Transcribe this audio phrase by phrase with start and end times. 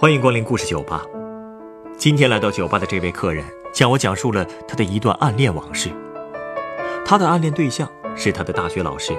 [0.00, 1.04] 欢迎光临故事酒吧。
[1.98, 5.90] 今天来到酒吧的这位客人向我讲述了他的一段暗恋往事。
[7.04, 7.86] 他的暗恋对象
[8.16, 9.12] 是他的大学老师，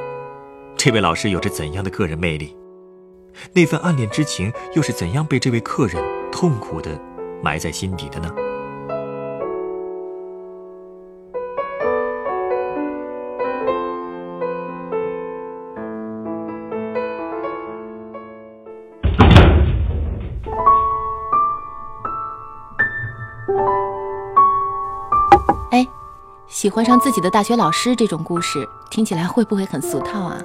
[0.76, 2.58] 这位老师有着怎样的个人魅力？
[3.54, 7.00] 那份暗恋之情又是怎样被这位客人痛苦的
[7.44, 8.34] 埋在心底的呢？
[25.72, 25.88] 哎，
[26.48, 30.42] 喜欢上自己的大学老师这种故事，听起来会不会很俗套啊？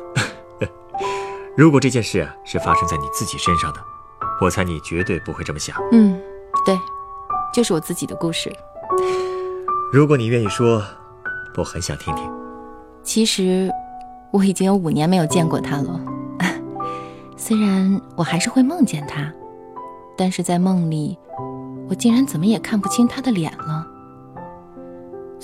[1.57, 3.81] 如果这件事啊是发生在你自己身上的，
[4.41, 5.77] 我猜你绝对不会这么想。
[5.93, 6.21] 嗯，
[6.65, 6.79] 对，
[7.53, 8.55] 就是我自己的故事。
[9.93, 10.83] 如果你愿意说，
[11.57, 12.31] 我很想听听。
[13.03, 13.71] 其实
[14.33, 16.01] 我已经有五年没有见过他了，
[17.37, 19.33] 虽然我还是会梦见他，
[20.17, 21.17] 但是在梦里，
[21.89, 23.87] 我竟然怎么也看不清他的脸了。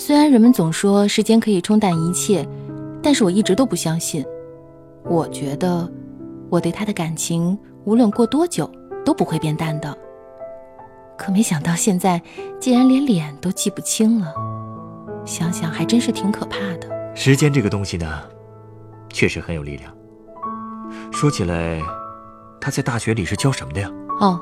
[0.04, 2.44] 虽然人们总说时间可以冲淡一切，
[3.00, 4.26] 但是我一直都不相信。
[5.04, 5.88] 我觉得
[6.50, 8.68] 我对他的感情无论过多久
[9.04, 9.96] 都不会变淡的。
[11.16, 12.20] 可没想到现在
[12.58, 14.34] 竟然连脸都记不清了，
[15.24, 17.14] 想想还真是挺可怕的。
[17.14, 18.22] 时间这个东西呢，
[19.08, 19.94] 确实很有力量。
[21.12, 21.80] 说起来，
[22.60, 23.88] 他在大学里是教什么的呀？
[24.18, 24.40] 哦，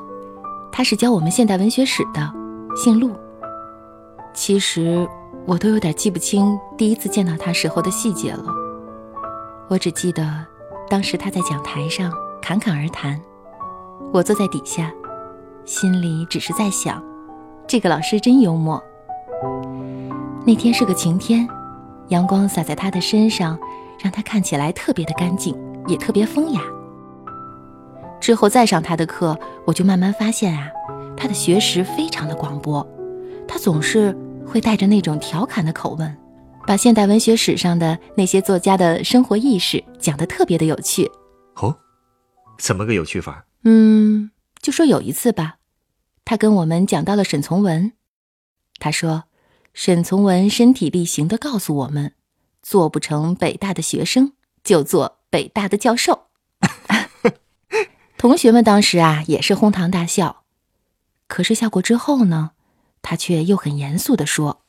[0.71, 2.33] 他是教我们现代文学史的，
[2.75, 3.11] 姓陆。
[4.33, 5.07] 其实
[5.45, 8.45] 我都有点记不清第一次见到他时候的细节了。
[9.67, 10.27] 我只记得，
[10.89, 13.19] 当时他在讲台上侃侃而谈，
[14.13, 14.91] 我坐在底下，
[15.65, 17.01] 心里只是在想，
[17.67, 18.81] 这个老师真幽默。
[20.45, 21.47] 那天是个晴天，
[22.09, 23.57] 阳光洒在他的身上，
[23.99, 25.55] 让他看起来特别的干净，
[25.87, 26.61] 也特别风雅。
[28.19, 30.69] 之后再上他的课，我就慢慢发现啊，
[31.15, 32.85] 他的学识非常的广博，
[33.47, 34.15] 他总是
[34.51, 36.17] 会带着那种调侃的口吻。
[36.67, 41.09] 把现代文学史上的那些作家的生活意识讲得特别的有趣。
[41.55, 41.75] 哦，
[42.59, 43.45] 怎么个有趣法？
[43.63, 44.29] 嗯，
[44.61, 45.55] 就说有一次吧，
[46.23, 47.93] 他跟我们讲到了沈从文。
[48.77, 49.23] 他说，
[49.73, 52.13] 沈从文身体力行的告诉我们，
[52.61, 56.27] 做不成北大的学生，就做北大的教授。
[58.19, 60.43] 同学们当时啊也是哄堂大笑。
[61.27, 62.51] 可是笑过之后呢，
[63.01, 64.61] 他却又很严肃的说。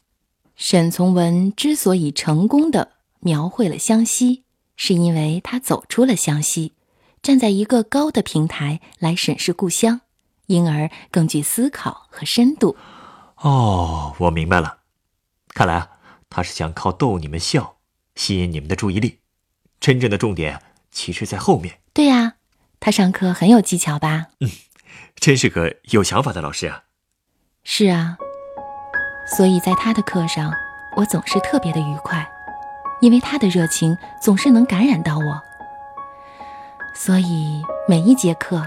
[0.54, 4.44] 沈从文之所以成功的描绘了湘西，
[4.76, 6.72] 是因为他走出了湘西，
[7.22, 10.02] 站在一个高的平台来审视故乡，
[10.46, 12.76] 因而更具思考和深度。
[13.36, 14.78] 哦，我明白了，
[15.48, 15.90] 看来啊，
[16.28, 17.78] 他是想靠逗你们笑，
[18.14, 19.18] 吸引你们的注意力，
[19.80, 21.80] 真正的重点其实在后面。
[21.92, 22.34] 对呀，
[22.78, 24.28] 他上课很有技巧吧？
[24.40, 24.50] 嗯，
[25.16, 26.84] 真是个有想法的老师啊。
[27.64, 28.16] 是啊。
[29.24, 30.52] 所以在他的课上，
[30.96, 32.28] 我总是特别的愉快，
[33.00, 35.40] 因为他的热情总是能感染到我。
[36.92, 38.62] 所以每一节课，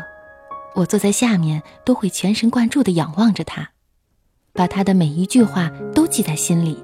[0.73, 3.69] 我坐在下面都会全神贯注地仰望着他，
[4.53, 6.83] 把他的每一句话都记在心里。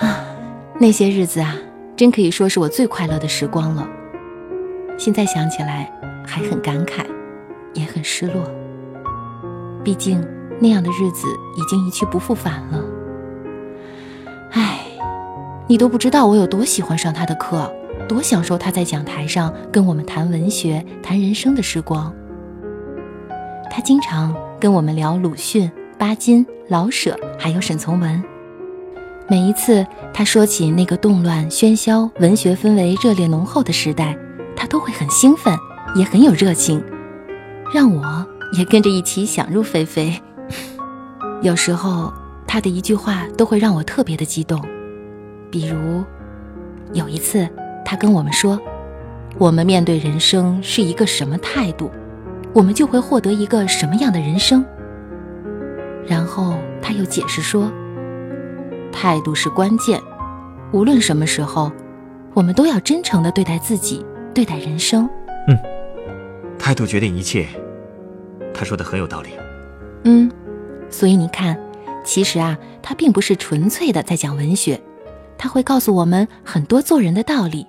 [0.00, 0.26] 啊，
[0.78, 1.54] 那些日子啊，
[1.96, 3.88] 真可以说是我最快乐的时光了。
[4.98, 5.90] 现在想起来，
[6.26, 7.06] 还很感慨，
[7.74, 8.44] 也很失落。
[9.84, 10.37] 毕竟。
[10.60, 11.26] 那样的日子
[11.56, 12.84] 已经一去不复返了。
[14.52, 14.80] 唉，
[15.66, 17.70] 你都不知道我有多喜欢上他的课，
[18.08, 22.12] 多享受他在讲台上跟我们谈文学、谈人生的时光。
[23.70, 28.22] 他经常跟我们聊鲁迅、巴金、老舍，还有沈从文。
[29.28, 34.16] 每一次他说起那个动乱、喧嚣、文学氛围热烈浓厚的时代，
[34.56, 35.54] 他都会很兴奋，
[35.94, 36.82] 也很有热情，
[37.74, 38.26] 让我
[38.56, 40.20] 也跟着一起想入非非。
[41.40, 42.12] 有时候，
[42.46, 44.60] 他的一句话都会让我特别的激动。
[45.50, 46.04] 比如，
[46.92, 47.48] 有一次，
[47.84, 48.60] 他跟我们说
[49.38, 51.90] ：“我们面对人生是一个什么态度，
[52.52, 54.64] 我们就会获得一个什么样的人生。”
[56.06, 57.70] 然后他又解释说
[58.92, 60.00] ：“态度是关键，
[60.72, 61.70] 无论什么时候，
[62.34, 64.04] 我们都要真诚的对待自己，
[64.34, 65.08] 对待人生。”
[65.48, 65.56] 嗯，
[66.58, 67.46] 态度决定一切。
[68.52, 69.30] 他说的很有道理。
[70.02, 70.28] 嗯。
[70.90, 71.58] 所以你看，
[72.04, 74.80] 其实啊，他并不是纯粹的在讲文学，
[75.36, 77.66] 他会告诉我们很多做人的道理。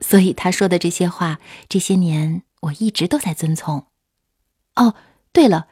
[0.00, 1.38] 所以他说的这些话，
[1.68, 3.86] 这些年我一直都在遵从。
[4.76, 4.94] 哦，
[5.32, 5.66] 对了，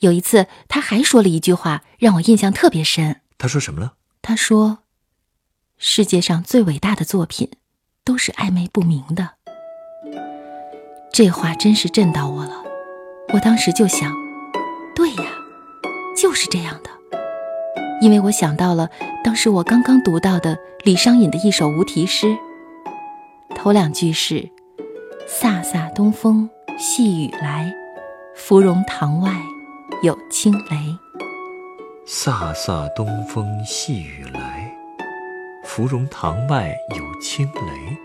[0.00, 3.20] 有一次他还说了一句话，让我印象特别深。
[3.38, 3.94] 他说什么了？
[4.20, 4.78] 他说
[5.78, 7.50] ：“世界上最伟大的作品，
[8.04, 9.34] 都是暧昧不明的。”
[11.12, 12.62] 这话真是震到我了。
[13.32, 14.12] 我当时就想，
[14.96, 15.24] 对呀，
[16.16, 16.90] 就是这样的，
[18.00, 18.88] 因为我想到了
[19.22, 22.36] 当时我刚刚读到的李商隐的一首无题诗，
[23.54, 24.48] 头两句是
[25.28, 27.74] “飒飒东风细雨来，
[28.34, 29.32] 芙蓉塘外
[30.02, 30.76] 有轻雷”。
[32.06, 34.72] 飒飒东风细雨来，
[35.64, 37.98] 芙蓉塘外有轻雷。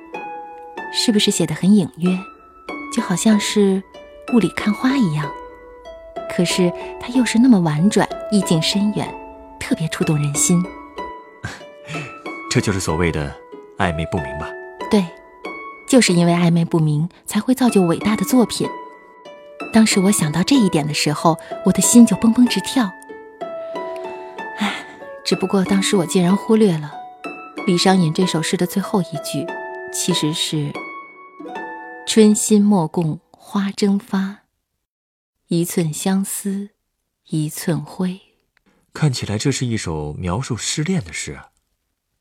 [0.92, 2.18] 是不是写的很隐约，
[2.96, 3.84] 就好像是
[4.34, 5.30] 雾里看花一样？
[6.39, 6.71] 可是
[7.01, 9.06] 它又是那么婉转，意境深远，
[9.59, 10.65] 特别触动人心。
[12.50, 13.36] 这就是所谓的
[13.77, 14.47] 暧昧不明吧？
[14.89, 15.03] 对，
[15.86, 18.65] 就是因为暧昧不明，才会造就伟大的作品。
[19.74, 22.89] 当时我想到这一点的时候，我的心就蹦蹦直跳。
[24.59, 24.74] 唉
[25.25, 26.94] 只不过当时我竟然忽略了
[27.68, 29.45] 李商隐这首诗的最后一句，
[29.91, 30.71] 其实是
[32.07, 34.38] “春心莫共花争发，
[35.50, 36.69] 一寸相思
[37.30, 38.19] 一寸灰”。
[38.94, 41.50] 看起来这是一首描述失恋的诗啊。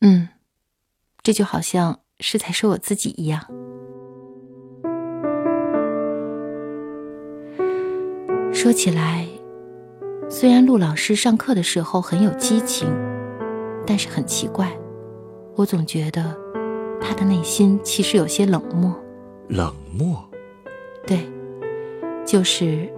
[0.01, 0.29] 嗯，
[1.23, 3.47] 这就好像是在说我自己一样。
[8.53, 9.29] 说起来。
[10.31, 12.87] 虽然陆老师上课的时候很有激情，
[13.87, 14.71] 但是很奇怪，
[15.57, 16.37] 我总觉得
[17.01, 18.95] 他的内心其实有些冷漠。
[19.49, 20.23] 冷漠？
[21.07, 21.27] 对，
[22.27, 22.93] 就是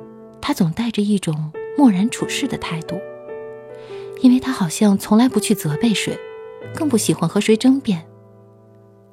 [0.50, 3.00] 他总带着一种漠然处事的态度，
[4.20, 6.19] 因为他好像从来不去责备谁，
[6.75, 8.05] 更不喜欢和谁争辩。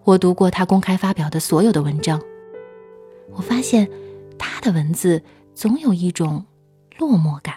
[0.04, 2.20] 我读过他公开发表的所有的文章，
[3.34, 3.88] 我发现
[4.40, 5.22] 他的文字
[5.54, 6.44] 总有一种
[6.98, 7.54] 落寞感。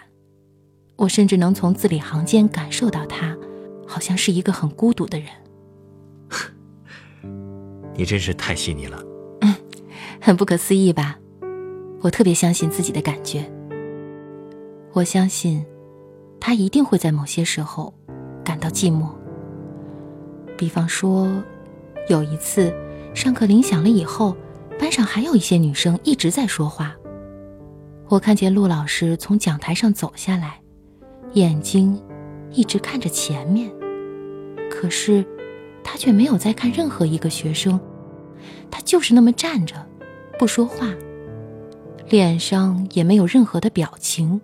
[0.97, 3.35] 我甚至能从字里行间感受到他，
[3.87, 5.27] 好像是一个很孤独的人。
[7.97, 9.03] 你真是太细腻了，
[9.39, 9.55] 嗯，
[10.21, 11.17] 很不可思议吧？
[12.01, 13.51] 我特别相信自己的感觉。
[14.93, 15.65] 我相信，
[16.39, 17.93] 他一定会在某些时候
[18.43, 19.09] 感到寂寞。
[20.57, 21.31] 比方说，
[22.09, 22.73] 有一次
[23.13, 24.35] 上课铃响了以后，
[24.77, 26.93] 班上还有一些女生一直在说话。
[28.09, 30.59] 我看见陆老师从讲台上走下来。
[31.33, 31.97] 眼睛
[32.51, 33.71] 一直看着前面，
[34.69, 35.25] 可是
[35.81, 37.79] 他却没有在看任何一个学生，
[38.69, 39.75] 他就是那么站着，
[40.37, 40.93] 不说话，
[42.09, 44.41] 脸上也没有任何的表情，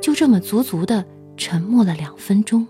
[0.00, 1.04] 就这么足足的
[1.36, 2.66] 沉默了两分钟。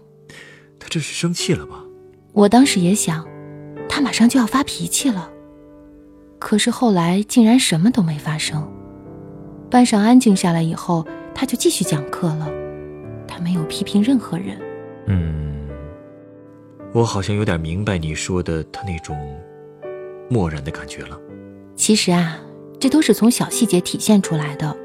[0.79, 1.85] 他这是生气了吗？
[2.33, 3.27] 我当时也想，
[3.89, 5.31] 他马上就要发脾气了，
[6.39, 8.67] 可是后来竟然什么都没发生。
[9.71, 12.51] 班上安静下来以后，他就继续讲课了。
[13.27, 14.59] 他没有批评任何人。
[15.07, 15.69] 嗯，
[16.93, 19.17] 我好像有点明白你说的他那种
[20.29, 21.19] 漠然的感觉了。
[21.77, 22.39] 其实啊，
[22.79, 24.77] 这都是从小细节体现出来的。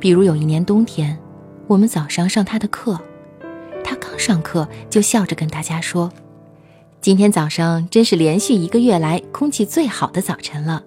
[0.00, 1.16] 比如有一年冬天，
[1.66, 2.98] 我们早上上他的课，
[3.84, 6.10] 他刚上课就笑着跟大家说
[7.02, 10.82] ：“今天早上真是连续一个月来空气最好的早晨了，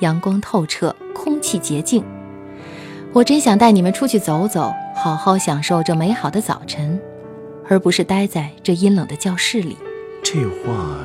[0.00, 2.04] 阳光透彻，空气洁净。
[3.12, 7.00] 我真想带你们出去走走。”好好享受这美好的早晨，
[7.66, 9.74] 而不是待在这阴冷的教室里。
[10.22, 10.98] 这话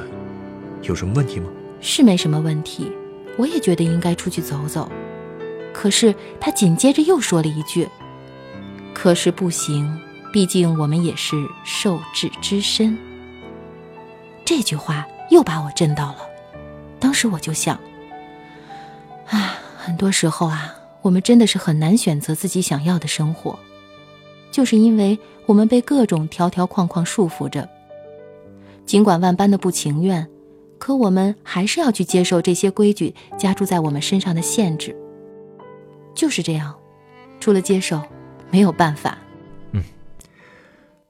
[0.81, 1.47] 有什么问题吗？
[1.79, 2.91] 是没什么问题，
[3.37, 4.91] 我也觉得应该出去走走。
[5.77, 7.85] 可是他紧接着又说了一句
[8.95, 9.99] ：“可是不行，
[10.31, 12.97] 毕竟我们也是受制之身。”
[14.45, 16.19] 这句话又把我震到了。
[16.97, 17.77] 当时我就想：
[19.27, 23.59] 啊，很多时候啊，我们真的是很难选择自己想要的生活。
[24.51, 27.67] 就是因为我们被各种条条框框束缚着，
[28.85, 30.25] 尽管万般的不情愿，
[30.77, 34.95] 可我们还是要去接受这些规矩加注在我们身上的限制。
[36.15, 36.75] 就是这样，
[37.39, 38.01] 除了接受，
[38.49, 39.17] 没有办法。
[39.73, 39.83] 嗯，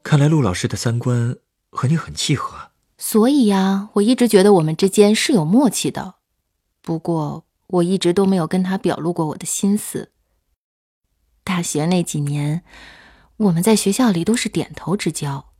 [0.02, 1.36] 看来陆老师的三观
[1.70, 2.72] 和你很契合。
[2.98, 6.16] 所以呀，我一直觉得我们之间是有默契的。
[6.82, 10.10] 不过，我一直都没有跟他表露过我的心思。
[11.44, 12.64] 大学那几年。
[13.38, 15.52] 我们在学校里都是点头之交，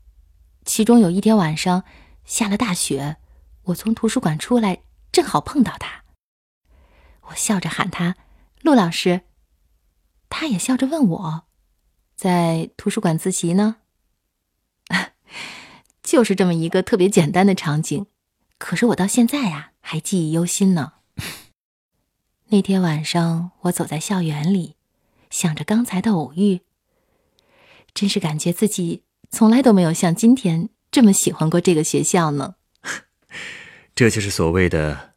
[0.65, 1.85] 其中有一天晚上
[2.25, 3.19] 下了大雪，
[3.65, 4.79] 我从图书馆出来，
[5.12, 6.05] 正好碰到他。
[7.29, 8.17] 我笑着喊他
[8.65, 9.21] “陆老师”，
[10.38, 11.45] 他也笑着问我
[12.14, 13.76] ：“在图书馆自习呢？”
[16.05, 18.05] 就是这么一个特别简单的场景，
[18.59, 20.93] 可是我到现在呀还记忆犹新呢。
[22.49, 24.76] 那天晚上，我走在校园里，
[25.31, 26.61] 想着刚才的偶遇。
[27.95, 32.57] 真是感觉自己从来都没有像今天这么喜欢过这个学校呢。
[33.97, 35.14] 这就是所谓的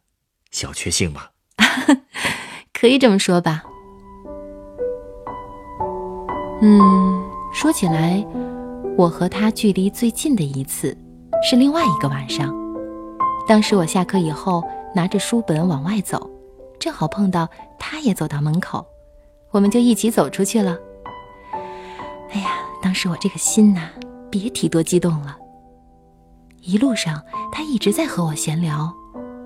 [0.50, 1.32] 小确幸吧？
[2.72, 3.64] 可以这么说吧。
[6.62, 8.22] 嗯，说起来，
[8.96, 10.94] 我和他距离最近的一次
[11.42, 12.54] 是另外一个晚上。
[13.48, 14.62] 当时我下课以后
[14.94, 16.30] 拿着书本往外走，
[16.78, 17.48] 正好碰到
[17.78, 18.84] 他也走到门口，
[19.50, 20.76] 我们就一起走出去了。
[22.30, 22.50] 哎呀，
[22.82, 23.88] 当时我这个心呐，
[24.30, 25.36] 别提多激动了。
[26.60, 28.92] 一路上他一直在和我闲聊，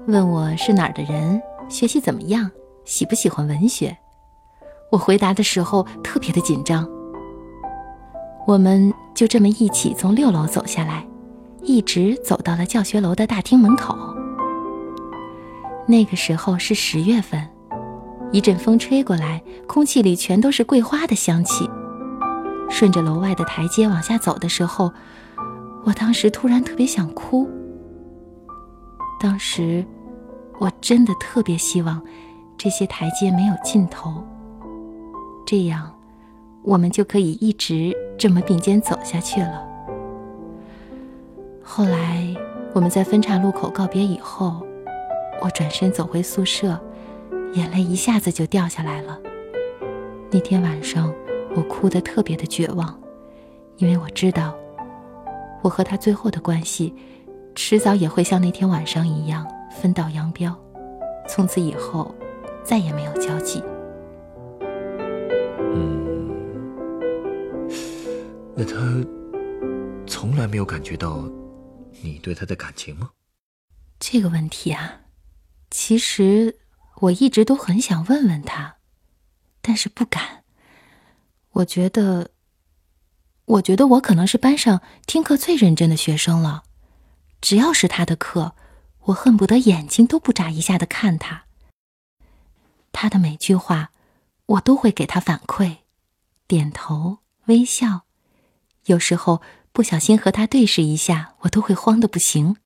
[0.08, 2.50] 问我是哪儿的人，学习怎么样，
[2.84, 3.96] 喜不喜欢文学。
[4.90, 6.88] 我回答的时候特别的紧张。
[8.46, 11.06] 我们就这么一起从六楼走下来，
[11.62, 13.96] 一直走到了教学楼的大厅门口。
[15.86, 17.48] 那个时候是十月份，
[18.32, 21.68] 一阵风吹过来，空气里全都是桂花的香气。
[22.68, 24.92] 顺着楼外的台阶往下走的时候，
[25.84, 27.48] 我当时突然特别想哭。
[29.20, 29.84] 当时，
[30.58, 32.02] 我真的特别希望
[32.58, 34.22] 这些台阶没有尽头，
[35.46, 35.93] 这样。
[36.64, 39.62] 我们就可以一直这么并肩走下去了。
[41.62, 42.34] 后来
[42.72, 44.66] 我们在分岔路口告别以后，
[45.42, 46.80] 我转身走回宿舍，
[47.52, 49.18] 眼泪一下子就掉下来了。
[50.30, 51.12] 那天晚上
[51.54, 52.98] 我哭得特别的绝望，
[53.76, 54.54] 因为我知道，
[55.62, 56.94] 我和他最后的关系，
[57.54, 60.56] 迟早也会像那天晚上一样分道扬镳，
[61.28, 62.14] 从此以后
[62.64, 63.62] 再也没有交集。
[68.56, 68.76] 那他
[70.06, 71.28] 从来没有感觉到
[72.02, 73.10] 你对他的感情吗？
[73.98, 75.00] 这个问题啊，
[75.70, 76.58] 其实
[77.00, 78.76] 我一直都很想问问他，
[79.60, 80.44] 但是不敢。
[81.50, 82.30] 我觉得，
[83.44, 86.62] 我觉得我可能是班上听课最认真的学生了。
[87.40, 88.54] 只要是他的课，
[89.06, 91.44] 我恨不得眼睛都不眨一下的看他。
[92.92, 93.90] 他的每句话，
[94.46, 95.78] 我都会给他反馈，
[96.46, 98.02] 点头微笑。
[98.86, 102.56] 有时候不小心和他对视一下，我都会慌得不行。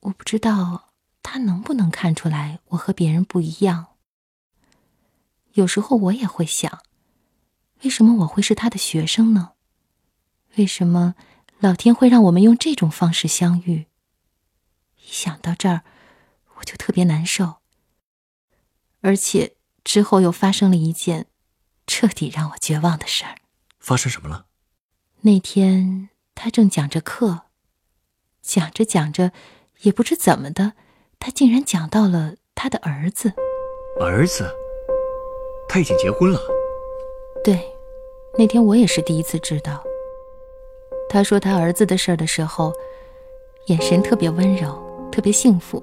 [0.00, 0.90] 我不知道
[1.22, 3.88] 他能不能看出来我和别人不一样。
[5.54, 6.82] 有时候我也会想，
[7.82, 9.52] 为什么我会是他的学生呢？
[10.56, 11.14] 为什么
[11.58, 13.86] 老天会让我们用这种方式相遇？
[14.96, 15.82] 一想到这儿，
[16.56, 17.56] 我就特别难受。
[19.00, 21.26] 而且之后又发生了一件
[21.86, 23.36] 彻底让我绝望的事儿。
[23.86, 24.46] 发生什么了？
[25.20, 27.42] 那天他正讲着课，
[28.42, 29.30] 讲着讲着，
[29.82, 30.72] 也不知怎么的，
[31.20, 33.32] 他竟然讲到了他的儿子。
[34.00, 34.50] 儿子，
[35.68, 36.40] 他已经结婚了。
[37.44, 37.64] 对，
[38.36, 39.80] 那天我也是第一次知道。
[41.08, 42.72] 他说他儿子的事儿的时候，
[43.66, 45.80] 眼神特别温柔，特别幸福。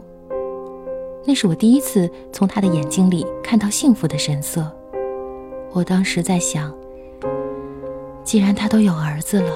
[1.23, 4.69] 那是我第一次从他的眼睛里看到幸福的神色。
[5.71, 6.82] 我当时在想。
[8.23, 9.51] 既然他都有儿子了，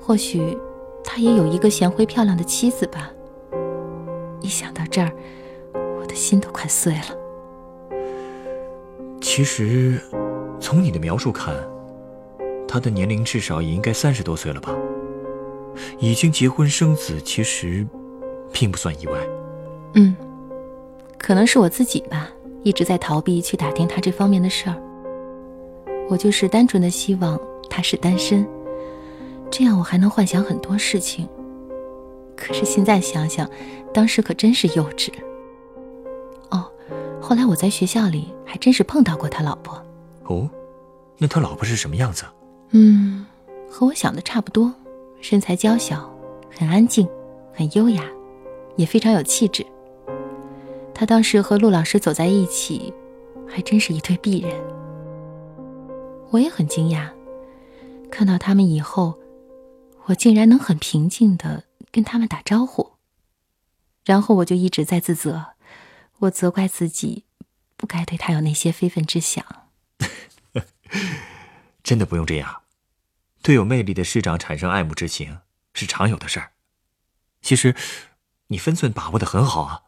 [0.00, 0.56] 或许
[1.02, 3.10] 他也有一个贤惠漂亮的妻子吧。
[4.40, 5.10] 一想到这儿，
[5.98, 7.98] 我的心都快碎了。
[9.20, 10.00] 其实，
[10.60, 11.54] 从你的描述看，
[12.68, 14.74] 他的年龄至少也应该三十多岁了吧？
[15.98, 17.86] 已经结婚生子，其实
[18.52, 19.18] 并不算意外。
[19.94, 20.14] 嗯，
[21.18, 22.28] 可能是我自己吧，
[22.62, 24.76] 一直在逃避去打听他这方面的事儿。
[26.08, 27.40] 我就是单纯的希望。
[27.70, 28.46] 他是单身，
[29.50, 31.26] 这样我还能幻想很多事情。
[32.36, 33.48] 可是现在想想，
[33.94, 35.10] 当时可真是幼稚。
[36.50, 36.70] 哦，
[37.20, 39.80] 后来我在学校里还真是碰到过他老婆。
[40.24, 40.50] 哦，
[41.16, 42.24] 那他老婆是什么样子？
[42.70, 43.26] 嗯，
[43.70, 44.72] 和我想的差不多，
[45.20, 46.10] 身材娇小，
[46.50, 47.08] 很安静，
[47.52, 48.04] 很优雅，
[48.76, 49.64] 也非常有气质。
[50.94, 52.92] 他当时和陆老师走在一起，
[53.46, 54.52] 还真是一对璧人。
[56.30, 57.08] 我也很惊讶。
[58.10, 59.18] 看到他们以后，
[60.06, 62.92] 我竟然能很平静的跟他们打招呼。
[64.04, 65.54] 然后我就一直在自责，
[66.18, 67.24] 我责怪自己，
[67.76, 69.44] 不该对他有那些非分之想。
[71.84, 72.62] 真的不用这样，
[73.42, 75.38] 对有魅力的师长产生爱慕之情
[75.72, 76.52] 是常有的事儿。
[77.40, 77.74] 其实，
[78.48, 79.82] 你分寸把握的很好啊。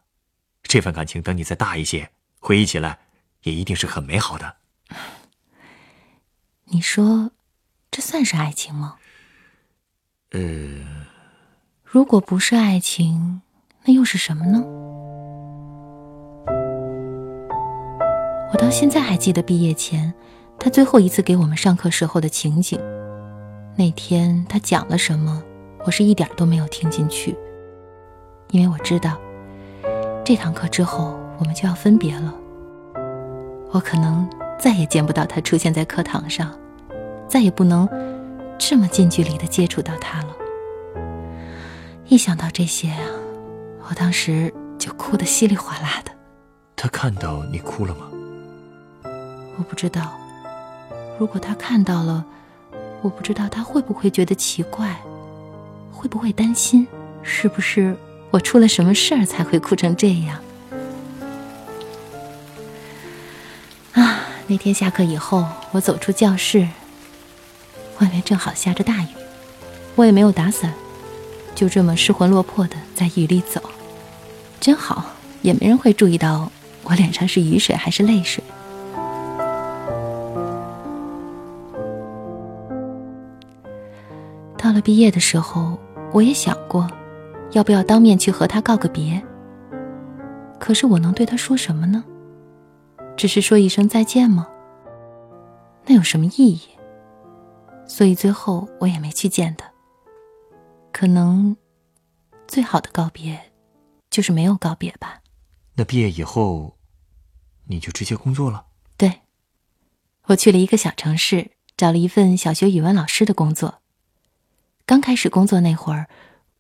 [0.63, 3.01] 这份感情等你再大一些，回忆起来，
[3.43, 4.57] 也一定是很美好的。
[6.65, 7.33] 你说。
[8.13, 8.97] 这算是爱情吗？
[10.33, 10.43] 呃，
[11.83, 13.41] 如果不是爱情，
[13.87, 14.63] 那又是什么呢？
[18.53, 20.13] 我到现在还记得毕业前，
[20.59, 22.79] 他最后一次给我们上课时候的情景。
[23.79, 25.43] 那天他讲了什么，
[25.87, 27.35] 我是一点都没有听进去，
[28.51, 29.19] 因为我知道，
[30.23, 32.35] 这堂课之后我们就要分别了。
[33.71, 34.29] 我可能
[34.61, 36.55] 再也见不到他出现在课堂上，
[37.33, 37.89] 再也不能
[38.59, 40.37] 这么近距离的接触到他了。
[42.07, 43.01] 一想到这些啊，
[43.89, 46.13] 我当时就哭得稀里哗啦的。
[46.77, 48.11] 他看到你哭了吗？
[49.57, 50.13] 我不知道。
[51.19, 52.23] 如果他看到了，
[53.01, 54.95] 我不知道他会不会觉得奇怪，
[55.91, 56.87] 会不会担心，
[57.23, 57.97] 是不是
[58.31, 60.39] 我出了什么事儿才会哭成这样？
[63.95, 66.69] 啊，那天下课以后，我走出教室，
[68.03, 69.07] 外面正好下着大雨，
[69.95, 70.75] 我也没有打伞，
[71.55, 73.63] 就这么失魂落魄的在雨里走，
[74.59, 75.05] 真好，
[75.41, 76.51] 也没人会注意到
[76.83, 78.43] 我脸上是雨水还是泪水。
[84.59, 85.79] 到了毕业的时候，
[86.13, 86.89] 我也想过，
[87.53, 89.23] 要不要当面去和他告个别。
[90.59, 92.03] 可是我能对他说什么呢？
[93.17, 94.49] 只是说一声再见吗？
[95.87, 96.61] 那有什么意义？
[97.93, 99.71] 所以最后我也没去见他。
[100.91, 101.55] 可能，
[102.49, 103.53] 最好的告别，
[104.09, 105.21] 就是没有告别吧。
[105.75, 106.79] 那毕业以后，
[107.67, 108.65] 你就直接工作了？
[108.97, 109.21] 对，
[110.29, 113.83] 我去了一个小城市，找了一份小学语文老师的工作。
[114.87, 116.09] 刚开始工作那会儿，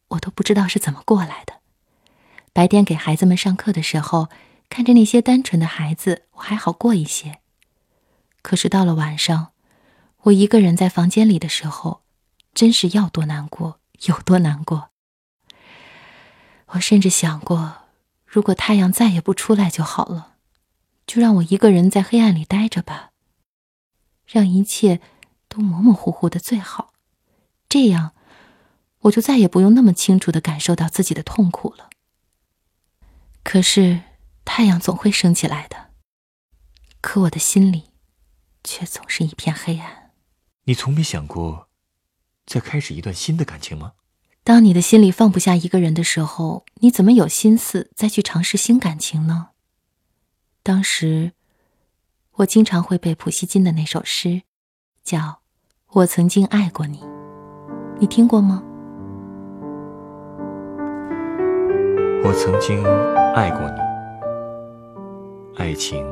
[0.09, 1.61] 我都不知道是怎么过来的。
[2.53, 4.29] 白天给孩子们上课的时候，
[4.69, 7.39] 看着那些单纯的孩子，我还好过一些。
[8.43, 9.52] 可是到了晚上，
[10.25, 12.03] 我一个人在房间里的时候，
[12.55, 14.91] 真是要多难过有多难过。
[16.67, 17.89] 我甚至想过，
[18.25, 20.37] 如果太阳再也不出来就好了，
[21.07, 23.11] 就让我一个人在黑暗里待着吧，
[24.25, 25.01] 让一切
[25.49, 26.93] 都模模糊糊的最好。
[27.69, 28.15] 这样，
[29.01, 31.91] 我就再也不用那么清楚的感受到自己的痛苦了。
[33.43, 34.03] 可是，
[34.45, 35.91] 太阳总会升起来的，
[37.01, 37.91] 可我的心里，
[38.63, 40.02] 却总是一片黑暗。
[40.65, 41.67] 你从没想过，
[42.47, 43.95] 再开始一段新的感情吗？
[44.45, 49.49] 当你的心里放不下一个人的时候，你怎么有心思再去尝试新感情呢？
[50.63, 51.33] 当时，
[52.37, 54.43] 我经常会背普希金的那首诗，
[55.03, 55.19] 叫
[55.95, 56.99] 《我曾经爱过你》。
[57.99, 58.63] 你听过吗？
[62.25, 62.85] 我曾经
[63.35, 66.07] 爱过你，爱情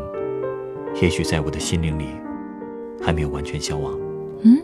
[1.01, 2.09] 也许在我的心灵里
[3.01, 3.97] 还没有完全消亡。
[4.43, 4.63] 嗯。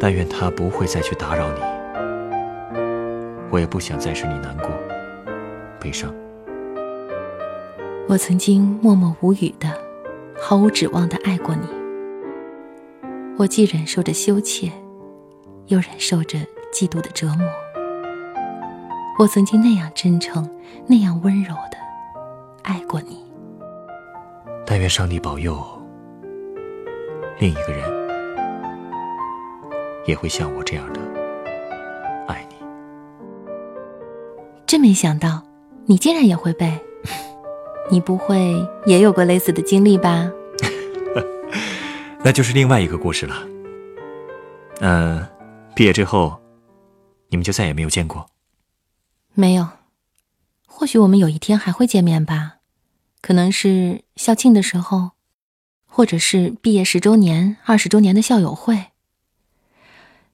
[0.00, 1.60] 但愿他不会再去打扰你，
[3.50, 4.68] 我也不想再使你难过、
[5.80, 6.12] 悲伤。
[8.08, 9.68] 我曾经默默无语的、
[10.40, 11.66] 毫无指望的爱过你，
[13.38, 14.70] 我既忍受着羞怯。
[15.68, 16.38] 又忍受着
[16.70, 17.48] 嫉妒的折磨。
[19.18, 20.46] 我曾经那样真诚、
[20.86, 21.78] 那样温柔的
[22.62, 23.24] 爱过你。
[24.66, 25.66] 但愿上帝保佑，
[27.38, 27.82] 另一个人
[30.06, 31.00] 也会像我这样的
[32.28, 32.56] 爱你。
[34.66, 35.42] 真没想到，
[35.86, 36.78] 你竟然也会背。
[37.90, 38.54] 你不会
[38.86, 40.30] 也有过类似的经历吧？
[42.24, 43.36] 那就是另外一个故事了。
[44.80, 45.26] 嗯。
[45.76, 46.40] 毕业之后，
[47.30, 48.30] 你们就再也没有见过。
[49.32, 49.66] 没有，
[50.68, 52.58] 或许我们有一天还会见面吧，
[53.20, 55.10] 可能是校庆的时候，
[55.96, 58.86] 或者是毕业十周年、二十周年的校友会。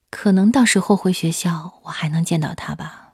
[0.09, 3.13] 可能到时候回学校，我还能见到他吧。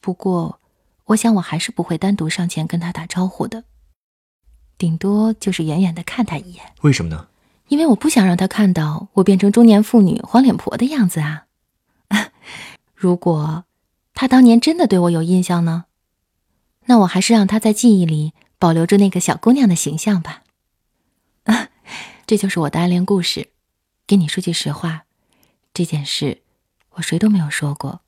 [0.00, 0.58] 不过，
[1.04, 3.64] 我想我还是不会单独上前跟他打招呼的，
[4.78, 6.64] 顶多就是远远的看他一眼。
[6.80, 7.28] 为什么呢？
[7.68, 11.44] 因为我不想让他看到我变成中年妇女黄脸婆的样子啊！
[12.96, 13.64] 如果
[14.14, 15.84] 他当年真的对我有印象呢，
[16.86, 20.42] 那我还是让他在记忆里保留着那个小姑娘的形象吧。
[22.26, 23.50] 这就是我的暗恋故事。
[24.06, 25.06] 跟你说句实话，
[25.72, 26.42] 这件事
[26.90, 28.02] 我谁都没有说过，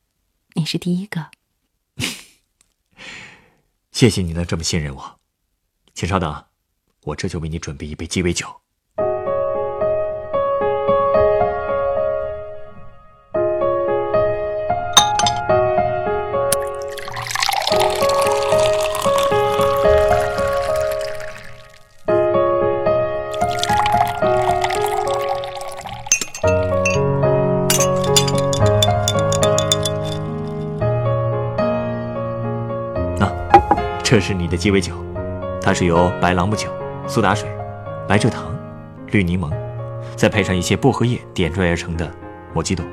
[0.55, 1.31] 你是第一个。
[3.92, 5.20] 谢谢你能这么信任我，
[5.94, 6.46] 请稍等，
[7.02, 8.62] 我这就为你准备一杯鸡尾酒。
[34.12, 34.92] 这是你的鸡尾酒，
[35.62, 36.68] 它是由白朗姆酒、
[37.09, 37.48] 苏打水、
[38.07, 38.55] 白蔗糖、
[39.07, 39.51] 绿柠檬，
[40.16, 42.12] 再配上一些薄荷叶点缀而成的
[42.53, 42.85] 摩吉多。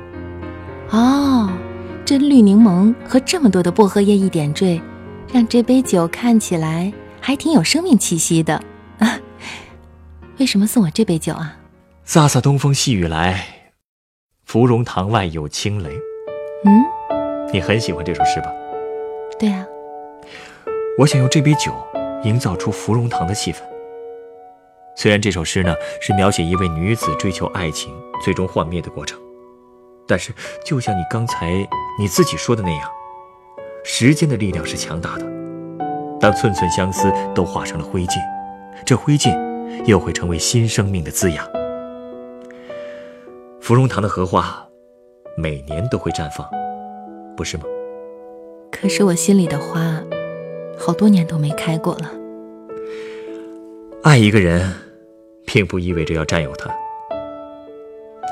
[0.88, 1.50] 哦，
[2.06, 4.80] 这绿柠檬和这么多的薄荷叶一点缀，
[5.30, 8.58] 让这杯酒看起来还挺有生命气息的。
[10.40, 11.54] 为什么送我这杯酒啊？
[12.06, 13.44] 飒飒东风细雨来，
[14.46, 15.90] 芙蓉塘外有轻雷。
[16.64, 16.82] 嗯，
[17.52, 18.50] 你很喜欢这首诗吧？
[19.38, 19.66] 对啊。
[21.00, 21.72] 我想用这杯酒
[22.24, 23.56] 营造出芙蓉塘的气氛。
[24.94, 27.90] 虽然这首诗呢是描写一位女子追求爱情
[28.22, 29.18] 最终幻灭的过程，
[30.06, 30.30] 但是
[30.62, 31.66] 就像你刚才
[31.98, 32.90] 你自己说的那样，
[33.82, 35.24] 时间的力量是强大的。
[36.20, 38.18] 当寸寸相思都化成了灰烬，
[38.84, 39.34] 这灰烬
[39.86, 41.48] 又会成为新生命的滋养。
[43.58, 44.68] 芙蓉塘的荷花
[45.34, 46.46] 每年都会绽放，
[47.34, 47.64] 不是吗？
[48.70, 49.98] 可是我心里的花，
[50.80, 52.10] 好多年都没开过了。
[54.02, 54.72] 爱一个人，
[55.44, 56.74] 并不意味着要占有他。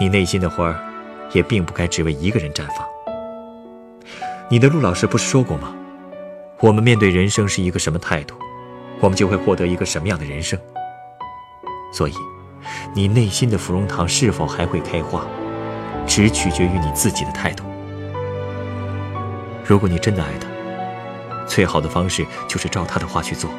[0.00, 0.74] 你内心的花，
[1.32, 2.86] 也并不该只为一个人绽放。
[4.48, 5.76] 你的陆老师不是说过吗？
[6.60, 8.34] 我们面对人生是一个什么态度，
[8.98, 10.58] 我们就会获得一个什么样的人生。
[11.92, 12.14] 所以，
[12.94, 15.26] 你内心的芙蓉堂是否还会开花，
[16.06, 17.62] 只取决于你自己的态度。
[19.66, 20.47] 如果你真的爱他，
[21.48, 23.50] 最好的方式就是照他的话去做。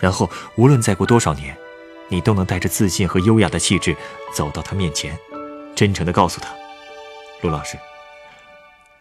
[0.00, 1.56] 然后，无论再过多少年，
[2.08, 3.96] 你都能带着自信和优雅的气质
[4.34, 5.18] 走到他面前，
[5.74, 6.48] 真诚地告诉他
[7.42, 7.78] ：“陆老师，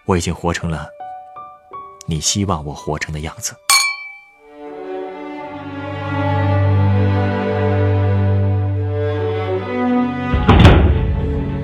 [0.06, 0.88] 我已经活成了
[2.06, 3.56] 你希望我活成的样子。”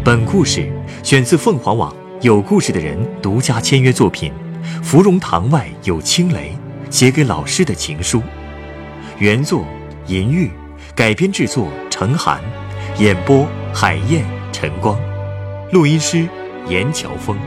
[0.04, 0.68] 本故事
[1.04, 4.34] 选自凤凰网有故事的人独家签约作品
[4.84, 6.56] 《芙蓉塘外有青雷》，
[6.94, 8.22] 写给老师的情书。
[9.18, 9.66] 原作
[10.08, 10.50] 银玉，
[10.96, 12.42] 改编制作程涵，
[12.98, 15.00] 演播海燕、晨光，
[15.72, 16.28] 录音师
[16.68, 17.38] 严乔峰。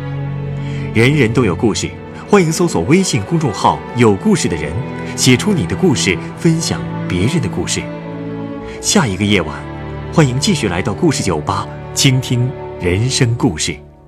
[0.94, 1.90] 人人都有故事，
[2.28, 4.72] 欢迎搜索微信公众号“有故事的人”，
[5.16, 7.82] 写出你的故事，分享别人的故事。
[8.80, 9.56] 下一个夜晚，
[10.12, 12.48] 欢迎继续来到故事酒吧，倾听
[12.80, 13.83] 人生故事。